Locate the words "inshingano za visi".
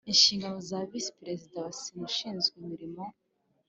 0.11-1.11